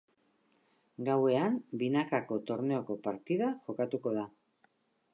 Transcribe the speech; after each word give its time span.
Gauean 1.09 1.59
binakako 1.83 2.39
torneoko 2.49 3.01
partida 3.07 3.55
jokatuko 3.69 4.19
da. 4.21 4.29